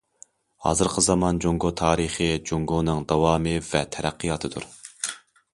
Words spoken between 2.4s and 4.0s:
جۇڭگونىڭ داۋامى ۋە